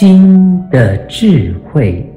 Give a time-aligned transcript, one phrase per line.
[0.00, 2.08] 心的智慧。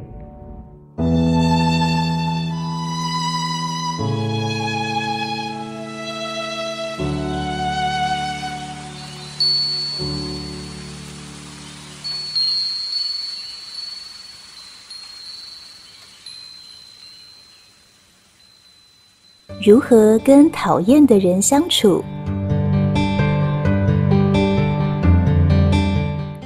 [19.59, 22.03] 如何跟讨厌的人相处？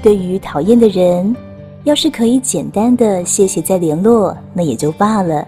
[0.05, 1.35] 对于讨厌的人，
[1.83, 5.47] 要是可以简单的谢谢再联络，那也就罢了。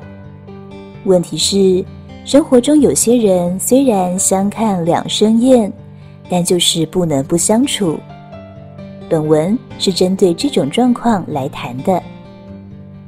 [1.03, 1.85] 问题是，
[2.25, 5.71] 生活中有些人虽然相看两生厌，
[6.27, 7.99] 但就是不能不相处。
[9.07, 12.01] 本文是针对这种状况来谈的。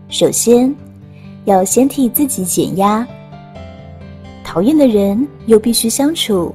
[0.08, 0.72] 首先，
[1.46, 3.08] 要先替自己减压。
[4.44, 6.54] 讨厌的人又必须相处，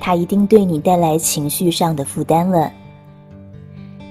[0.00, 2.72] 他一定对你带来情绪上的负担了。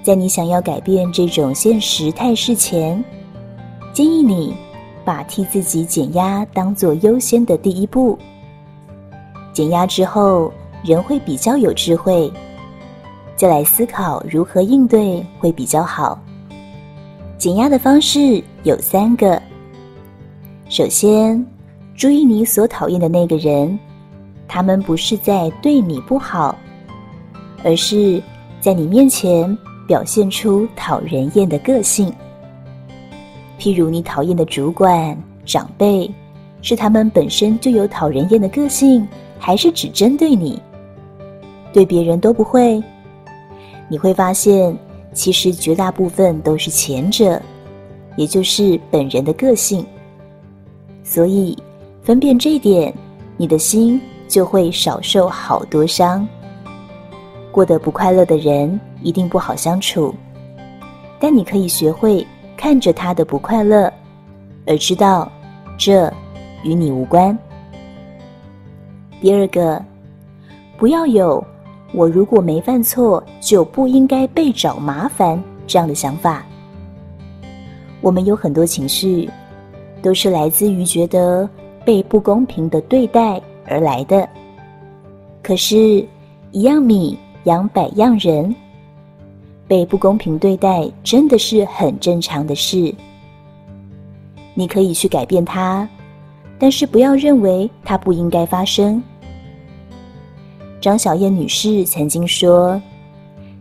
[0.03, 3.03] 在你想要改变这种现实态势前，
[3.93, 4.55] 建议你
[5.05, 8.17] 把替自己减压当做优先的第一步。
[9.53, 10.51] 减压之后，
[10.83, 12.31] 人会比较有智慧，
[13.35, 16.19] 再来思考如何应对会比较好。
[17.37, 19.41] 减压的方式有三个，
[20.69, 21.45] 首先，
[21.95, 23.77] 注意你所讨厌的那个人，
[24.47, 26.55] 他们不是在对你不好，
[27.63, 28.21] 而是
[28.59, 29.55] 在你面前
[29.91, 32.13] 表现出讨人厌的个性。
[33.59, 36.09] 譬如你讨厌的主管、长辈，
[36.61, 39.05] 是他们本身就有讨人厌的个性，
[39.37, 40.61] 还是只针对你？
[41.73, 42.81] 对别人都不会？
[43.89, 44.73] 你会发现，
[45.11, 47.41] 其实绝大部分都是前者，
[48.15, 49.85] 也就是本人的个性。
[51.03, 51.57] 所以。
[52.01, 52.91] 分辨这点，
[53.35, 56.25] 你的心就会少受好多伤。
[57.51, 60.13] 过得不快乐的人一定不好相处，
[61.19, 63.91] 但你可以学会看着他的不快乐，
[64.65, 65.31] 而知道
[65.77, 66.11] 这
[66.63, 67.37] 与你无关。
[69.19, 69.83] 第二个，
[70.77, 71.43] 不要有
[71.93, 76.45] “我如果没犯错，就不应该被找麻烦”这样的想法。
[78.01, 79.29] 我们有很多情绪，
[80.01, 81.49] 都是来自于觉得。
[81.83, 84.29] 被不公平的对待而来的，
[85.41, 86.05] 可是，
[86.51, 88.55] 一样米养百样人，
[89.71, 92.93] 被不公平对待真的是很正常的事。
[94.53, 95.87] 你可以去改变它，
[96.59, 99.01] 但是不要认为它不应该发生。
[100.81, 102.81] 张小燕女士曾经说，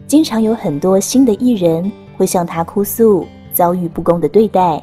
[0.09, 4.83] 经常有很多新的艺人会向她哭诉遭遇不公的对待。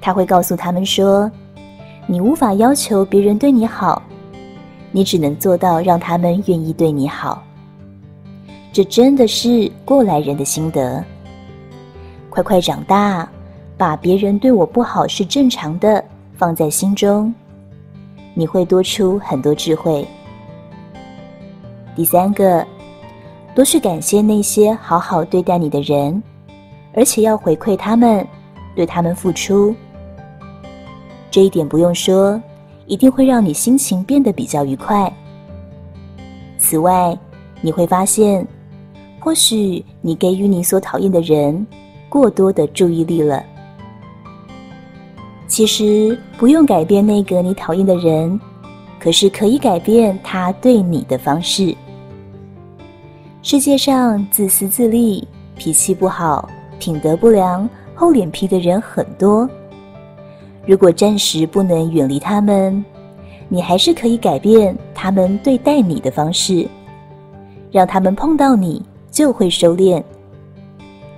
[0.00, 1.30] 他会告诉他们说
[2.08, 4.02] ：“你无法要求别人对你好，
[4.90, 7.40] 你只能做到让他们愿意对你好。”
[8.72, 11.04] 这真的是过来人的心得。
[12.28, 13.28] 快快长大，
[13.76, 16.04] 把别人对我不好是正常的
[16.36, 17.34] 放在心中，
[18.34, 20.06] 你会多出很多智慧。
[21.96, 22.64] 第三个，
[23.54, 26.22] 多去感谢那些好好对待你的人，
[26.94, 28.24] 而且要回馈他们，
[28.76, 29.74] 对他们付出。
[31.32, 32.40] 这一点不用说，
[32.86, 35.12] 一定会让你心情变得比较愉快。
[36.58, 37.18] 此外，
[37.60, 38.46] 你会发现，
[39.20, 41.64] 或许你给予你所讨厌的人
[42.08, 43.44] 过多的注意力了。
[45.46, 48.40] 其实不用改变那个你讨厌的人，
[48.98, 51.76] 可是可以改变他对你的方式。
[53.42, 55.26] 世界上自私自利、
[55.56, 56.48] 脾气不好、
[56.78, 59.48] 品德不良、厚脸皮的人很多。
[60.66, 62.84] 如果暂时不能远离他们，
[63.48, 66.66] 你还是可以改变他们对待你的方式，
[67.72, 70.02] 让他们碰到你就会收敛。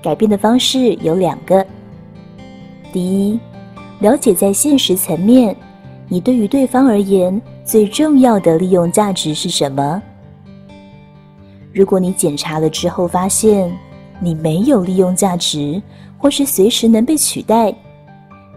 [0.02, 1.64] 改变的方式有两个：
[2.92, 3.38] 第一，
[4.00, 5.54] 了解在现实层面，
[6.08, 10.02] 你对于对方而言最重要的利用价值是什么？
[11.72, 13.72] 如果你检查了之后发现
[14.20, 15.80] 你没有利用价值，
[16.18, 17.74] 或是随时能被取代。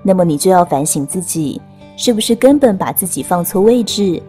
[0.03, 1.61] 那么你就要反省自己，
[1.95, 4.21] 是不是根本把自己放错位置，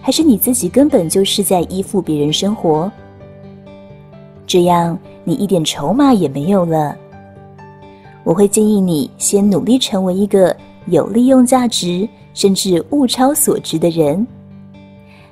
[0.00, 2.90] 还是你自己根本就是在依附别人生活？
[4.48, 6.96] 这样你一点筹码也没有了。
[8.24, 10.54] 我会建议你先努力成为一个
[10.86, 14.26] 有利用价值，甚至物超所值的人，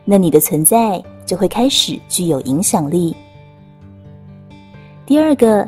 [0.05, 3.17] 那你的存在就会开始具有影响力。
[5.05, 5.67] 第二个，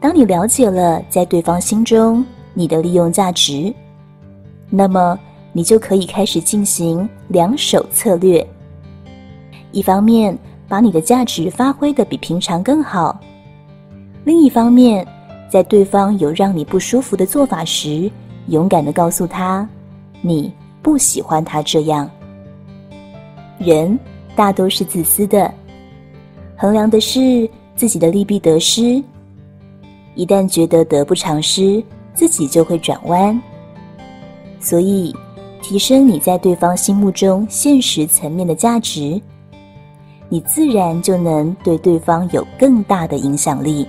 [0.00, 2.24] 当你了解了在对方心中，
[2.54, 3.72] 你的利用价值，
[4.70, 5.18] 那么
[5.52, 8.46] 你就可以开始进行两手策略。
[9.72, 10.36] 一方面，
[10.74, 13.16] 把你的价值发挥得比平常更好；
[14.24, 15.06] 另一方面，
[15.48, 18.10] 在对方有让你不舒服的做法时，
[18.48, 19.68] 勇敢的告诉他，
[20.20, 22.10] 你不喜欢他这样。
[23.56, 23.96] 人
[24.34, 25.48] 大都是自私的，
[26.56, 29.00] 衡量的是自己的利弊得失。
[30.16, 31.80] 一旦觉得得不偿失，
[32.14, 33.40] 自己就会转弯。
[34.58, 35.14] 所以，
[35.62, 39.22] 提升你在对方心目中现实层面的价值，
[40.34, 43.86] 你自然就能对对方有更大的影响力。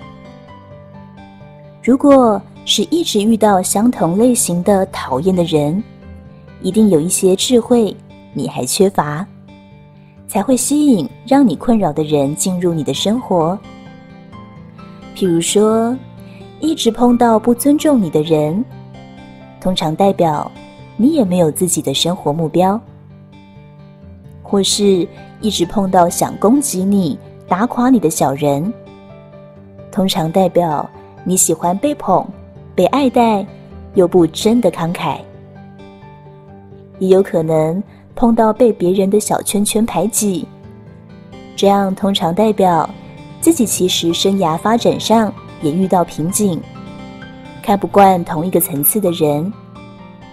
[1.81, 5.83] 如果是一直遇到相同类型的讨厌的人，
[6.61, 7.97] 一定有一些智慧
[8.31, 9.25] 你还缺乏，
[10.27, 13.57] 才会吸引让你困扰的人进入你的生活。
[15.15, 15.97] 譬如说，
[16.59, 18.63] 一直碰到不尊重你的人，
[19.59, 20.51] 通常代表
[20.95, 22.79] 你也没有自己的生活目标；
[24.43, 25.07] 或是
[25.41, 27.17] 一直碰到想攻击你、
[27.47, 28.73] 打垮你的小人，
[29.91, 30.89] 通常代表。
[31.27, 32.23] 你喜欢被捧、
[32.75, 33.43] 被爱戴，
[33.95, 35.17] 又不真的慷慨，
[36.99, 37.81] 也有可能
[38.15, 40.47] 碰到被别人的小圈圈排挤，
[41.55, 42.87] 这样通常代表
[43.41, 45.33] 自己其实生涯发展上
[45.63, 46.61] 也遇到瓶颈，
[47.63, 49.51] 看不惯同一个层次的人，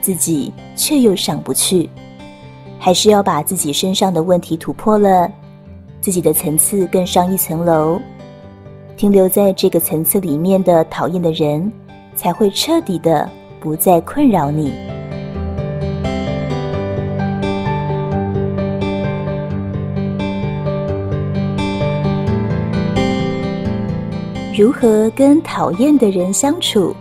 [0.02, 1.88] 自己却又上不去，
[2.84, 5.30] 还是要把自己身上的问题突破了，
[6.00, 7.96] 自己的层次更上一层楼。
[8.96, 11.72] 停留在这个层次里面的讨厌的人，
[12.16, 13.30] 才会彻底的
[13.60, 14.72] 不再困扰你。
[24.58, 26.92] 如何跟讨厌的人相处？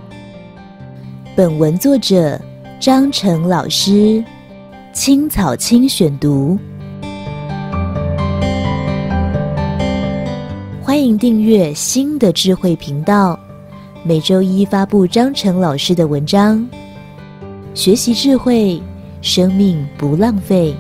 [1.36, 2.40] 本文作者
[2.80, 4.24] 张成老师，
[4.94, 6.60] 青草青选读。
[10.82, 13.40] 欢迎订阅新的智慧频道，
[14.04, 16.68] 每周一发布张成老师的文章，
[17.74, 18.82] 学习智慧，
[19.22, 20.76] 生命不浪费。